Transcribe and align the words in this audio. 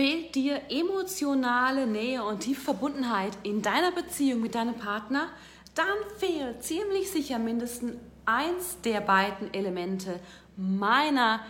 Fehlt 0.00 0.34
dir 0.34 0.62
emotionale 0.70 1.86
Nähe 1.86 2.24
und 2.24 2.40
tiefe 2.40 2.62
Verbundenheit 2.62 3.36
in 3.42 3.60
deiner 3.60 3.92
Beziehung 3.92 4.40
mit 4.40 4.54
deinem 4.54 4.76
Partner? 4.76 5.28
Dann 5.74 5.84
fehlt 6.16 6.62
ziemlich 6.62 7.10
sicher 7.10 7.38
mindestens 7.38 7.96
eins 8.24 8.80
der 8.82 9.02
beiden 9.02 9.52
Elemente 9.52 10.18
meiner 10.56 11.40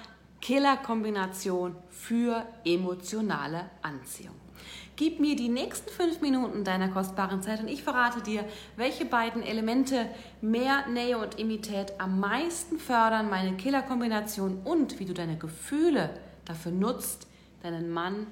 Killer-Kombination 0.41 1.77
für 1.91 2.45
emotionale 2.65 3.71
Anziehung. 3.83 4.35
Gib 4.97 5.21
mir 5.21 5.37
die 5.37 5.49
nächsten 5.49 5.89
fünf 5.89 6.21
Minuten 6.21 6.65
deiner 6.65 6.89
kostbaren 6.89 7.43
Zeit 7.43 7.61
und 7.61 7.69
ich 7.69 7.85
verrate 7.85 8.21
dir, 8.21 8.45
welche 8.75 9.05
beiden 9.05 9.45
Elemente 9.45 10.09
mehr 10.41 10.89
Nähe 10.89 11.19
und 11.19 11.37
Intimität 11.37 11.93
am 11.99 12.19
meisten 12.19 12.81
fördern, 12.81 13.31
meine 13.31 13.57
Killer-Kombination 13.57 14.63
und 14.65 14.99
wie 14.99 15.05
du 15.05 15.15
deine 15.15 15.39
Gefühle 15.39 16.11
dafür 16.47 16.73
nutzt, 16.73 17.30
deinen 17.63 17.91
Mann 17.91 18.27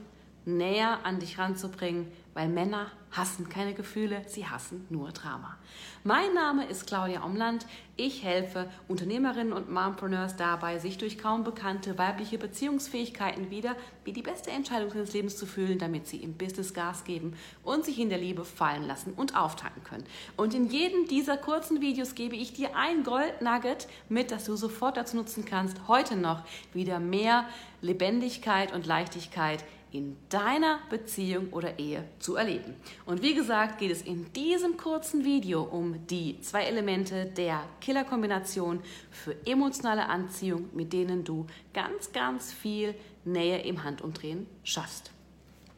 näher 0.44 1.00
an 1.04 1.20
dich 1.20 1.38
ranzubringen, 1.38 2.10
weil 2.34 2.48
Männer 2.48 2.90
hassen 3.12 3.48
keine 3.48 3.74
Gefühle, 3.74 4.22
sie 4.26 4.46
hassen 4.46 4.86
nur 4.90 5.10
Drama. 5.12 5.56
Mein 6.04 6.34
Name 6.34 6.66
ist 6.66 6.86
Claudia 6.86 7.24
Omland. 7.24 7.66
Ich 7.96 8.22
helfe 8.22 8.70
Unternehmerinnen 8.86 9.52
und 9.52 9.70
Mompreneurs 9.70 10.36
dabei, 10.36 10.78
sich 10.78 10.98
durch 10.98 11.18
kaum 11.18 11.42
bekannte 11.42 11.98
weibliche 11.98 12.38
Beziehungsfähigkeiten 12.38 13.50
wieder 13.50 13.74
wie 14.04 14.12
die 14.12 14.22
beste 14.22 14.50
Entscheidung 14.50 14.94
ihres 14.94 15.12
Lebens 15.12 15.36
zu 15.36 15.46
fühlen, 15.46 15.78
damit 15.78 16.06
sie 16.06 16.18
im 16.18 16.34
Business 16.34 16.74
Gas 16.74 17.04
geben 17.04 17.36
und 17.64 17.84
sich 17.84 17.98
in 17.98 18.08
der 18.08 18.18
Liebe 18.18 18.44
fallen 18.44 18.86
lassen 18.86 19.12
und 19.14 19.36
auftanken 19.36 19.82
können. 19.82 20.04
Und 20.36 20.54
in 20.54 20.68
jedem 20.68 21.06
dieser 21.08 21.36
kurzen 21.36 21.80
Videos 21.80 22.14
gebe 22.14 22.36
ich 22.36 22.52
dir 22.52 22.76
ein 22.76 23.02
Goldnugget 23.02 23.88
mit, 24.08 24.30
das 24.30 24.44
du 24.44 24.54
sofort 24.54 24.96
dazu 24.96 25.16
nutzen 25.16 25.44
kannst, 25.44 25.88
heute 25.88 26.16
noch 26.16 26.44
wieder 26.72 27.00
mehr 27.00 27.46
Lebendigkeit 27.80 28.72
und 28.72 28.86
Leichtigkeit 28.86 29.64
in 29.92 30.16
deiner 30.28 30.80
Beziehung 30.90 31.48
oder 31.52 31.78
Ehe 31.78 32.04
zu 32.18 32.36
erleben. 32.36 32.74
Und 33.06 33.22
wie 33.22 33.34
gesagt, 33.34 33.78
geht 33.78 33.90
es 33.90 34.02
in 34.02 34.32
diesem 34.32 34.76
kurzen 34.76 35.24
Video 35.24 35.62
um 35.62 36.06
die 36.06 36.40
zwei 36.40 36.64
Elemente 36.64 37.26
der 37.26 37.64
Killerkombination 37.80 38.80
für 39.10 39.34
emotionale 39.46 40.08
Anziehung, 40.08 40.68
mit 40.72 40.92
denen 40.92 41.24
du 41.24 41.46
ganz, 41.72 42.12
ganz 42.12 42.52
viel 42.52 42.94
Nähe 43.24 43.62
im 43.62 43.84
Handumdrehen 43.84 44.46
schaffst. 44.64 45.10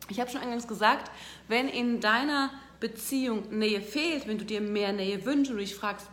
Ich 0.09 0.19
habe 0.19 0.31
schon 0.31 0.41
eingangs 0.41 0.67
gesagt, 0.67 1.11
wenn 1.49 1.69
in 1.69 2.01
deiner 2.01 2.51
Beziehung 2.81 3.45
Nähe 3.51 3.81
fehlt, 3.81 4.27
wenn 4.27 4.39
du 4.39 4.45
dir 4.45 4.61
mehr 4.61 4.93
Nähe 4.93 5.25
wünschst 5.25 5.51
und 5.51 5.59
du 5.59 5.63
dich 5.65 5.75
fragst, 5.75 6.09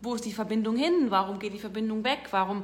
wo 0.00 0.14
ist 0.14 0.24
die 0.24 0.32
Verbindung 0.32 0.76
hin? 0.76 1.06
Warum 1.08 1.38
geht 1.38 1.52
die 1.52 1.58
Verbindung 1.58 2.04
weg? 2.04 2.28
Warum 2.30 2.62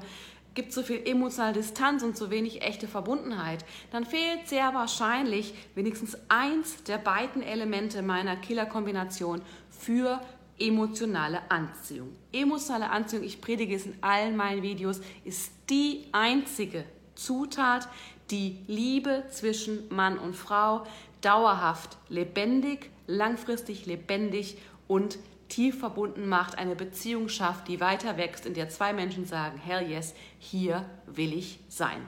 gibt 0.54 0.72
so 0.72 0.82
viel 0.82 1.02
emotionale 1.06 1.54
Distanz 1.54 2.02
und 2.02 2.16
so 2.16 2.30
wenig 2.30 2.62
echte 2.62 2.88
Verbundenheit, 2.88 3.64
dann 3.90 4.04
fehlt 4.04 4.48
sehr 4.48 4.74
wahrscheinlich 4.74 5.54
wenigstens 5.74 6.16
eins 6.28 6.82
der 6.84 6.98
beiden 6.98 7.42
Elemente 7.42 8.02
meiner 8.02 8.36
Killer-Kombination 8.36 9.42
für 9.70 10.20
emotionale 10.58 11.50
Anziehung. 11.50 12.14
Emotionale 12.32 12.90
Anziehung, 12.90 13.24
ich 13.24 13.40
predige 13.40 13.74
es 13.74 13.86
in 13.86 13.96
allen 14.00 14.36
meinen 14.36 14.62
Videos, 14.62 15.00
ist 15.24 15.52
die 15.70 16.04
einzige 16.12 16.84
Zutat, 17.14 17.88
die 18.30 18.58
Liebe 18.66 19.24
zwischen 19.30 19.88
Mann 19.90 20.18
und 20.18 20.34
Frau 20.34 20.86
dauerhaft 21.20 21.96
lebendig, 22.08 22.90
langfristig 23.06 23.86
lebendig 23.86 24.56
und 24.88 25.18
tief 25.52 25.78
verbunden 25.78 26.26
macht, 26.26 26.56
eine 26.56 26.74
Beziehung 26.74 27.28
schafft, 27.28 27.68
die 27.68 27.78
weiter 27.78 28.16
wächst, 28.16 28.46
in 28.46 28.54
der 28.54 28.70
zwei 28.70 28.94
Menschen 28.94 29.26
sagen, 29.26 29.58
hell 29.58 29.86
yes, 29.86 30.14
hier 30.38 30.86
will 31.06 31.34
ich 31.34 31.60
sein. 31.68 32.00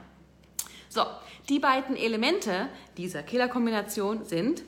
So, 0.88 1.02
die 1.50 1.58
beiden 1.58 1.94
Elemente 1.94 2.68
dieser 2.96 3.22
Killerkombination 3.22 4.24
sind 4.24 4.62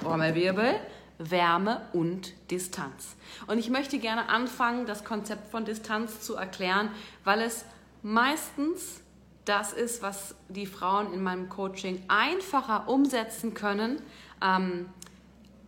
Trommelwirbel, 0.00 0.74
Wärme 1.18 1.82
und 1.92 2.32
Distanz. 2.50 3.14
Und 3.46 3.58
ich 3.58 3.70
möchte 3.70 4.00
gerne 4.00 4.28
anfangen, 4.28 4.86
das 4.86 5.04
Konzept 5.04 5.46
von 5.52 5.64
Distanz 5.64 6.20
zu 6.20 6.34
erklären, 6.34 6.90
weil 7.22 7.40
es 7.40 7.64
meistens 8.02 9.00
das 9.44 9.72
ist, 9.72 10.02
was 10.02 10.34
die 10.48 10.66
Frauen 10.66 11.12
in 11.12 11.22
meinem 11.22 11.48
Coaching 11.48 12.02
einfacher 12.08 12.88
umsetzen 12.88 13.54
können, 13.54 14.02
ähm, 14.42 14.88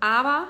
aber 0.00 0.48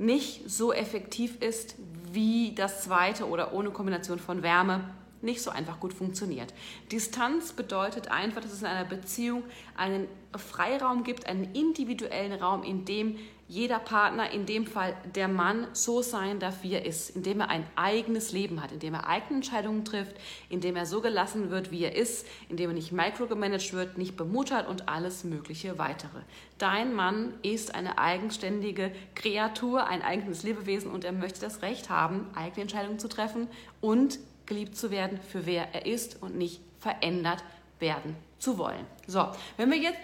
nicht 0.00 0.50
so 0.50 0.72
effektiv 0.72 1.40
ist 1.42 1.76
wie 2.10 2.54
das 2.54 2.82
zweite 2.82 3.28
oder 3.28 3.52
ohne 3.52 3.70
Kombination 3.70 4.18
von 4.18 4.42
Wärme 4.42 4.90
nicht 5.22 5.42
so 5.42 5.50
einfach 5.50 5.78
gut 5.78 5.92
funktioniert. 5.92 6.54
Distanz 6.90 7.52
bedeutet 7.52 8.10
einfach, 8.10 8.40
dass 8.40 8.52
es 8.52 8.62
in 8.62 8.66
einer 8.66 8.88
Beziehung 8.88 9.42
einen 9.76 10.08
Freiraum 10.34 11.04
gibt, 11.04 11.26
einen 11.26 11.54
individuellen 11.54 12.32
Raum, 12.32 12.62
in 12.62 12.86
dem 12.86 13.18
jeder 13.50 13.80
Partner, 13.80 14.30
in 14.30 14.46
dem 14.46 14.64
Fall 14.64 14.94
der 15.16 15.26
Mann, 15.26 15.66
so 15.72 16.02
sein 16.02 16.38
darf, 16.38 16.62
wie 16.62 16.74
er 16.74 16.86
ist, 16.86 17.10
in 17.10 17.24
dem 17.24 17.40
er 17.40 17.48
ein 17.48 17.66
eigenes 17.74 18.30
Leben 18.30 18.62
hat, 18.62 18.70
in 18.70 18.78
dem 18.78 18.94
er 18.94 19.08
eigene 19.08 19.38
Entscheidungen 19.38 19.84
trifft, 19.84 20.14
in 20.48 20.60
dem 20.60 20.76
er 20.76 20.86
so 20.86 21.00
gelassen 21.00 21.50
wird, 21.50 21.72
wie 21.72 21.82
er 21.82 21.96
ist, 21.96 22.28
in 22.48 22.56
dem 22.56 22.70
er 22.70 22.74
nicht 22.74 22.92
microgemanagt 22.92 23.72
wird, 23.72 23.98
nicht 23.98 24.16
bemuttert 24.16 24.68
und 24.68 24.88
alles 24.88 25.24
mögliche 25.24 25.78
weitere. 25.78 26.20
Dein 26.58 26.94
Mann 26.94 27.34
ist 27.42 27.74
eine 27.74 27.98
eigenständige 27.98 28.92
Kreatur, 29.16 29.88
ein 29.88 30.02
eigenes 30.02 30.44
Lebewesen 30.44 30.92
und 30.92 31.04
er 31.04 31.10
möchte 31.10 31.40
das 31.40 31.60
Recht 31.60 31.90
haben, 31.90 32.30
eigene 32.36 32.62
Entscheidungen 32.62 33.00
zu 33.00 33.08
treffen 33.08 33.48
und 33.80 34.20
geliebt 34.46 34.76
zu 34.76 34.92
werden 34.92 35.18
für 35.28 35.44
wer 35.44 35.74
er 35.74 35.86
ist 35.86 36.22
und 36.22 36.38
nicht 36.38 36.60
verändert 36.78 37.42
werden 37.80 38.14
zu 38.38 38.58
wollen. 38.58 38.86
So, 39.08 39.26
wenn 39.56 39.72
wir 39.72 39.78
jetzt 39.78 39.98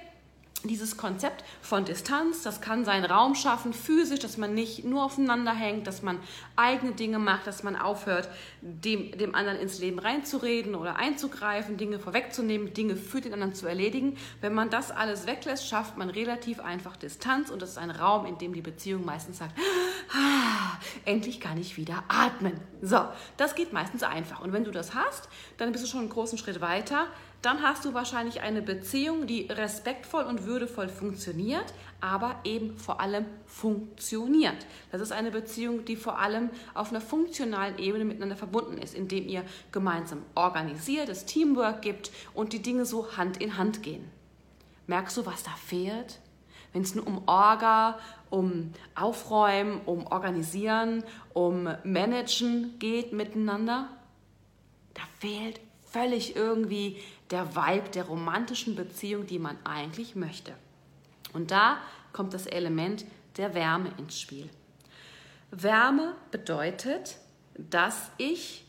dieses 0.69 0.97
Konzept 0.97 1.45
von 1.61 1.85
Distanz, 1.85 2.43
das 2.43 2.61
kann 2.61 2.85
seinen 2.85 3.05
Raum 3.05 3.35
schaffen, 3.35 3.73
physisch, 3.73 4.21
dass 4.21 4.37
man 4.37 4.55
nicht 4.55 4.85
nur 4.85 5.05
aufeinander 5.05 5.53
hängt, 5.53 5.87
dass 5.87 6.03
man 6.03 6.19
eigene 6.57 6.93
Dinge 6.93 7.19
macht, 7.19 7.47
dass 7.47 7.63
man 7.63 7.77
aufhört, 7.77 8.29
dem, 8.61 9.17
dem 9.17 9.35
anderen 9.35 9.59
ins 9.59 9.79
Leben 9.79 9.99
reinzureden 9.99 10.75
oder 10.75 10.97
einzugreifen, 10.97 11.77
Dinge 11.77 11.99
vorwegzunehmen, 11.99 12.73
Dinge 12.75 12.97
für 12.97 13.21
den 13.21 13.33
anderen 13.33 13.55
zu 13.55 13.67
erledigen. 13.67 14.17
Wenn 14.41 14.55
man 14.55 14.71
das 14.71 14.91
alles 14.91 15.27
weglässt, 15.27 15.69
schafft 15.69 15.97
man 15.97 16.11
relativ 16.11 16.61
einfach 16.61 16.97
Distanz 16.97 17.51
und 17.51 17.63
das 17.63 17.71
ist 17.71 17.79
ein 17.79 17.91
Raum, 17.91 18.27
in 18.27 18.39
dem 18.39 18.53
die 18.53 18.63
Beziehung 18.63 19.05
meistens 19.05 19.39
sagt, 19.39 19.59
ah, 20.13 20.79
endlich 21.07 21.41
kann 21.41 21.59
ich 21.59 21.77
wieder 21.77 22.05
atmen. 22.09 22.61
So, 22.83 23.01
das 23.37 23.55
geht 23.55 23.73
meistens 23.73 24.03
einfach. 24.03 24.41
Und 24.41 24.53
wenn 24.53 24.65
du 24.65 24.71
das 24.71 24.95
hast, 24.95 25.29
dann 25.57 25.73
bist 25.73 25.85
du 25.85 25.89
schon 25.89 26.01
einen 26.01 26.11
großen 26.11 26.37
Schritt 26.37 26.61
weiter 26.61 27.07
dann 27.47 27.63
hast 27.63 27.85
du 27.85 27.95
wahrscheinlich 27.95 28.41
eine 28.41 28.61
Beziehung, 28.61 29.29
die 29.29 29.43
respektvoll 29.43 30.25
und 30.25 30.47
würdevoll 30.47 30.89
funktioniert, 30.89 31.75
aber 32.01 32.41
eben 32.43 32.77
vor 32.77 33.01
allem 33.01 33.25
funktioniert. 33.47 34.67
Das 34.91 35.01
ist 35.01 35.13
eine 35.13 35.31
Beziehung, 35.31 35.85
die 35.85 35.95
vor 35.95 36.19
allem 36.19 36.51
auf 36.75 36.91
einer 36.91 37.01
funktionalen 37.01 37.79
Ebene 37.79 38.05
miteinander 38.05 38.35
verbunden 38.35 38.79
ist, 38.79 38.97
indem 38.97 39.29
ihr 39.29 39.45
gemeinsam 39.71 40.23
organisiert, 40.35 41.09
es 41.09 41.25
Teamwork 41.25 41.83
gibt 41.83 42.11
und 42.35 42.53
die 42.53 42.63
Dinge 42.63 42.85
so 42.85 43.17
Hand 43.17 43.37
in 43.37 43.57
Hand 43.57 43.83
gehen. 43.83 44.11
Merkst 44.89 45.17
du, 45.17 45.25
was 45.25 45.45
da 45.45 45.53
fehlt? 45.53 46.19
Wenn 46.73 46.83
es 46.83 46.95
nur 46.95 47.07
um 47.07 47.27
Orga, 47.27 47.99
um 48.31 48.73
Aufräumen, 48.95 49.81
um 49.87 50.07
Organisieren, 50.07 51.05
um 51.33 51.69
Managen 51.85 52.79
geht 52.79 53.13
miteinander, 53.13 53.89
da 54.95 55.03
fehlt 55.19 55.61
völlig 55.91 56.37
irgendwie 56.37 57.01
der 57.31 57.57
Vibe 57.57 57.91
der 57.91 58.05
romantischen 58.05 58.77
Beziehung, 58.77 59.27
die 59.27 59.39
man 59.39 59.57
eigentlich 59.65 60.17
möchte. 60.17 60.53
Und 61.33 61.51
da 61.51 61.79
kommt 62.13 62.35
das 62.35 62.47
Element 62.47 63.05
der 63.37 63.55
Wärme 63.55 63.91
ins 63.99 64.21
Spiel. 64.21 64.49
Wärme 65.51 66.15
bedeutet, 66.31 67.19
dass 67.57 68.11
ich 68.19 68.65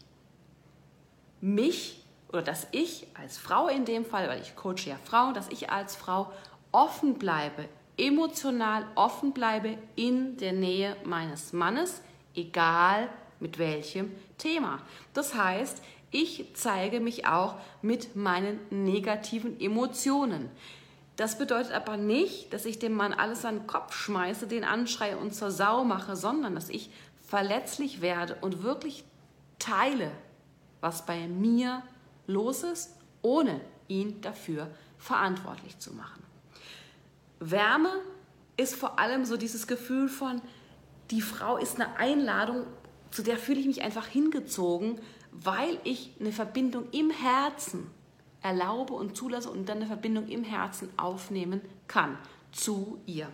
mich 1.41 2.03
oder 2.29 2.41
dass 2.41 2.67
ich 2.71 3.07
als 3.13 3.37
Frau 3.37 3.67
in 3.67 3.85
dem 3.85 4.05
Fall, 4.05 4.27
weil 4.27 4.41
ich 4.41 4.55
coache 4.55 4.89
ja 4.89 4.97
Frauen, 5.03 5.33
dass 5.33 5.49
ich 5.49 5.69
als 5.69 5.95
Frau 5.95 6.31
offen 6.71 7.15
bleibe, 7.15 7.67
emotional 7.97 8.85
offen 8.95 9.33
bleibe 9.33 9.77
in 9.95 10.37
der 10.37 10.53
Nähe 10.53 10.95
meines 11.03 11.53
Mannes, 11.53 12.01
egal 12.35 13.09
mit 13.39 13.57
welchem 13.57 14.11
Thema. 14.37 14.79
Das 15.13 15.35
heißt, 15.35 15.81
ich 16.11 16.51
zeige 16.53 16.99
mich 16.99 17.27
auch 17.27 17.55
mit 17.81 18.15
meinen 18.15 18.59
negativen 18.69 19.59
Emotionen. 19.59 20.49
Das 21.17 21.37
bedeutet 21.37 21.73
aber 21.73 21.97
nicht, 21.97 22.53
dass 22.53 22.65
ich 22.65 22.79
dem 22.79 22.93
Mann 22.93 23.11
alles 23.11 23.43
an 23.43 23.59
den 23.59 23.67
Kopf 23.67 23.93
schmeiße, 23.93 24.47
den 24.47 24.63
anschreie 24.63 25.17
und 25.17 25.33
zur 25.33 25.51
Sau 25.51 25.83
mache, 25.83 26.15
sondern 26.15 26.55
dass 26.55 26.69
ich 26.69 26.91
verletzlich 27.27 28.01
werde 28.01 28.37
und 28.41 28.63
wirklich 28.63 29.03
teile, 29.59 30.11
was 30.79 31.05
bei 31.05 31.27
mir 31.27 31.81
los 32.27 32.63
ist, 32.63 32.95
ohne 33.21 33.59
ihn 33.87 34.21
dafür 34.21 34.69
verantwortlich 34.97 35.79
zu 35.79 35.93
machen. 35.93 36.26
Wärme 37.39 37.91
ist 38.57 38.75
vor 38.75 38.99
allem 38.99 39.25
so 39.25 39.37
dieses 39.37 39.67
Gefühl 39.67 40.09
von, 40.09 40.41
die 41.11 41.21
Frau 41.21 41.57
ist 41.57 41.79
eine 41.79 41.95
Einladung, 41.97 42.65
zu 43.11 43.23
der 43.23 43.37
fühle 43.37 43.59
ich 43.59 43.67
mich 43.67 43.81
einfach 43.83 44.07
hingezogen, 44.07 44.99
weil 45.31 45.77
ich 45.83 46.11
eine 46.19 46.31
Verbindung 46.31 46.89
im 46.91 47.09
Herzen 47.09 47.89
erlaube 48.41 48.93
und 48.93 49.15
zulasse 49.15 49.49
und 49.49 49.67
dann 49.69 49.77
eine 49.77 49.87
Verbindung 49.87 50.27
im 50.27 50.43
Herzen 50.43 50.89
aufnehmen 50.97 51.61
kann 51.87 52.17
zu 52.51 52.99
ihr. 53.05 53.29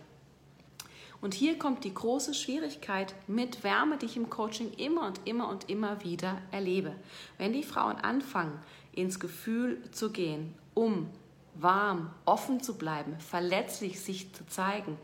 Und 1.22 1.34
hier 1.34 1.58
kommt 1.58 1.86
die 1.86 1.94
große 1.94 2.34
Schwierigkeit 2.34 3.16
mit 3.28 3.64
Wärme, 3.64 3.98
die 3.98 4.08
ich 4.08 4.18
im 4.18 4.30
Coaching 4.30 4.74
immer 4.74 5.08
und 5.08 5.22
immer 5.24 5.48
und 5.48 5.70
immer 5.70 6.04
wieder 6.04 6.42
erlebe. 6.52 6.94
Wenn 7.38 7.54
die 7.54 7.64
Frauen 7.64 7.96
anfangen, 7.96 8.60
ins 8.92 9.22
Gefühl 9.22 9.82
zu 9.92 10.12
gehen, 10.12 10.54
um 10.74 11.10
warm, 11.56 12.12
offen 12.26 12.62
zu 12.62 12.78
bleiben, 12.78 13.18
verletzlich 13.20 14.00
sich 14.02 14.34
zu 14.34 14.46
zeigen, 14.48 14.98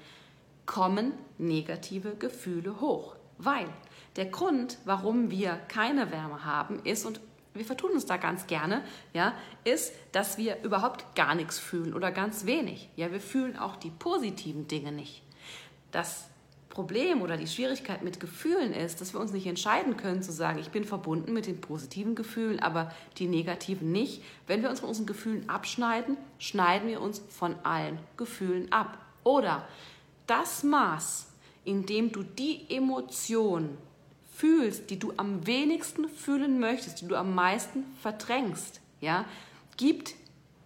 kommen 0.65 1.13
negative 1.37 2.15
Gefühle 2.15 2.79
hoch. 2.79 3.15
Weil 3.37 3.67
der 4.15 4.25
Grund, 4.25 4.77
warum 4.85 5.31
wir 5.31 5.55
keine 5.67 6.11
Wärme 6.11 6.45
haben, 6.45 6.79
ist, 6.83 7.05
und 7.05 7.19
wir 7.53 7.65
vertun 7.65 7.91
uns 7.91 8.05
da 8.05 8.17
ganz 8.17 8.47
gerne, 8.47 8.83
ja, 9.13 9.33
ist, 9.63 9.93
dass 10.11 10.37
wir 10.37 10.61
überhaupt 10.63 11.15
gar 11.15 11.35
nichts 11.35 11.57
fühlen 11.57 11.93
oder 11.93 12.11
ganz 12.11 12.45
wenig. 12.45 12.89
Ja, 12.95 13.11
wir 13.11 13.21
fühlen 13.21 13.57
auch 13.57 13.75
die 13.75 13.91
positiven 13.91 14.67
Dinge 14.67 14.91
nicht. 14.91 15.23
Das 15.91 16.29
Problem 16.79 17.21
oder 17.21 17.35
die 17.35 17.45
Schwierigkeit 17.45 18.03
mit 18.03 18.21
Gefühlen 18.21 18.71
ist, 18.71 19.01
dass 19.01 19.13
wir 19.13 19.19
uns 19.19 19.33
nicht 19.33 19.45
entscheiden 19.45 19.97
können 19.97 20.23
zu 20.23 20.31
sagen, 20.31 20.59
ich 20.59 20.69
bin 20.69 20.85
verbunden 20.85 21.33
mit 21.33 21.45
den 21.45 21.59
positiven 21.59 22.15
Gefühlen, 22.15 22.61
aber 22.61 22.89
die 23.17 23.27
negativen 23.27 23.91
nicht. 23.91 24.23
Wenn 24.47 24.61
wir 24.61 24.69
uns 24.69 24.79
von 24.79 24.87
unseren 24.87 25.05
Gefühlen 25.05 25.49
abschneiden, 25.49 26.15
schneiden 26.37 26.87
wir 26.87 27.01
uns 27.01 27.21
von 27.27 27.55
allen 27.63 27.99
Gefühlen 28.15 28.71
ab. 28.71 28.97
Oder 29.25 29.67
das 30.25 30.63
Maß, 30.63 31.27
in 31.65 31.85
dem 31.85 32.13
du 32.13 32.23
die 32.23 32.61
Emotion 32.69 33.77
fühlst, 34.33 34.89
die 34.89 34.99
du 34.99 35.11
am 35.17 35.45
wenigsten 35.45 36.07
fühlen 36.07 36.61
möchtest, 36.61 37.01
die 37.01 37.09
du 37.09 37.17
am 37.17 37.35
meisten 37.35 37.83
verdrängst, 38.01 38.79
ja, 39.01 39.25
gibt, 39.75 40.15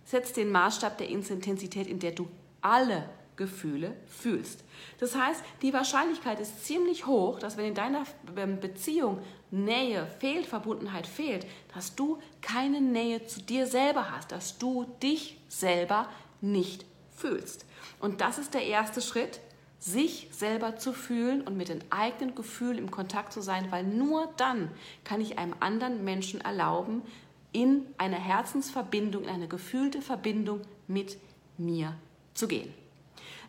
setzt 0.05 0.37
den 0.37 0.51
Maßstab 0.51 0.95
der 0.99 1.09
Intensität, 1.09 1.87
in 1.87 1.97
der 1.97 2.11
du 2.11 2.27
alle 2.61 3.09
Gefühle 3.35 3.95
fühlst. 4.07 4.63
Das 4.99 5.15
heißt, 5.15 5.43
die 5.61 5.73
Wahrscheinlichkeit 5.73 6.39
ist 6.39 6.65
ziemlich 6.65 7.05
hoch, 7.05 7.39
dass 7.39 7.57
wenn 7.57 7.65
in 7.65 7.75
deiner 7.75 8.03
ähm, 8.35 8.59
Beziehung 8.59 9.19
Nähe 9.51 10.07
fehlt, 10.19 10.45
Verbundenheit 10.45 11.07
fehlt, 11.07 11.45
dass 11.73 11.95
du 11.95 12.19
keine 12.41 12.81
Nähe 12.81 13.25
zu 13.25 13.41
dir 13.41 13.67
selber 13.67 14.11
hast, 14.11 14.31
dass 14.31 14.57
du 14.57 14.85
dich 15.01 15.39
selber 15.47 16.09
nicht 16.41 16.85
fühlst. 17.15 17.65
Und 17.99 18.21
das 18.21 18.37
ist 18.37 18.53
der 18.53 18.65
erste 18.65 19.01
Schritt, 19.01 19.39
sich 19.79 20.29
selber 20.31 20.77
zu 20.77 20.93
fühlen 20.93 21.41
und 21.41 21.57
mit 21.57 21.67
den 21.67 21.83
eigenen 21.91 22.35
Gefühlen 22.35 22.77
im 22.77 22.89
Kontakt 22.89 23.33
zu 23.33 23.41
sein, 23.41 23.67
weil 23.69 23.83
nur 23.83 24.31
dann 24.37 24.71
kann 25.03 25.19
ich 25.19 25.37
einem 25.37 25.55
anderen 25.59 26.05
Menschen 26.05 26.39
erlauben, 26.39 27.01
in 27.51 27.85
eine 27.97 28.15
Herzensverbindung, 28.15 29.23
in 29.23 29.29
eine 29.29 29.47
gefühlte 29.47 30.01
Verbindung 30.01 30.61
mit 30.87 31.17
mir 31.57 31.93
zu 32.33 32.47
gehen. 32.47 32.73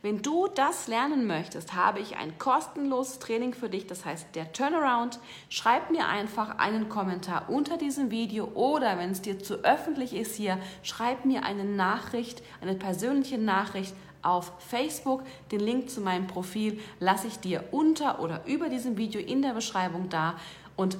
Wenn 0.02 0.22
du 0.22 0.48
das 0.48 0.86
lernen 0.86 1.26
möchtest, 1.26 1.74
habe 1.74 2.00
ich 2.00 2.16
ein 2.16 2.38
kostenloses 2.38 3.18
Training 3.18 3.54
für 3.54 3.68
dich, 3.68 3.86
das 3.86 4.04
heißt 4.04 4.34
der 4.34 4.52
Turnaround. 4.52 5.18
Schreib 5.48 5.90
mir 5.90 6.08
einfach 6.08 6.58
einen 6.58 6.88
Kommentar 6.88 7.48
unter 7.48 7.76
diesem 7.76 8.10
Video 8.10 8.46
oder 8.54 8.98
wenn 8.98 9.10
es 9.10 9.22
dir 9.22 9.38
zu 9.38 9.64
öffentlich 9.64 10.14
ist 10.14 10.36
hier, 10.36 10.58
schreib 10.82 11.24
mir 11.24 11.44
eine 11.44 11.64
Nachricht, 11.64 12.42
eine 12.60 12.74
persönliche 12.74 13.38
Nachricht 13.38 13.94
auf 14.22 14.52
Facebook. 14.58 15.22
Den 15.52 15.60
Link 15.60 15.90
zu 15.90 16.00
meinem 16.00 16.26
Profil 16.26 16.80
lasse 17.00 17.26
ich 17.26 17.38
dir 17.40 17.64
unter 17.70 18.20
oder 18.20 18.42
über 18.46 18.68
diesem 18.68 18.96
Video 18.96 19.20
in 19.20 19.42
der 19.42 19.52
Beschreibung 19.52 20.08
da 20.08 20.36
und 20.76 20.98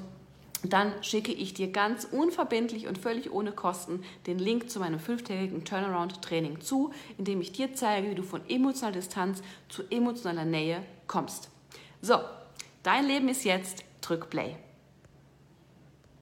dann 0.72 0.92
schicke 1.02 1.32
ich 1.32 1.54
dir 1.54 1.70
ganz 1.70 2.04
unverbindlich 2.04 2.86
und 2.86 2.98
völlig 2.98 3.30
ohne 3.30 3.52
Kosten 3.52 4.02
den 4.26 4.38
Link 4.38 4.70
zu 4.70 4.80
meinem 4.80 4.98
fünftägigen 4.98 5.64
Turnaround-Training 5.64 6.60
zu, 6.60 6.92
in 7.18 7.24
dem 7.24 7.40
ich 7.40 7.52
dir 7.52 7.74
zeige, 7.74 8.10
wie 8.10 8.14
du 8.14 8.22
von 8.22 8.40
emotionaler 8.48 8.96
Distanz 8.96 9.42
zu 9.68 9.82
emotionaler 9.90 10.44
Nähe 10.44 10.82
kommst. 11.06 11.50
So, 12.00 12.18
dein 12.82 13.06
Leben 13.06 13.28
ist 13.28 13.44
jetzt, 13.44 13.84
drück 14.00 14.30
Play. 14.30 14.56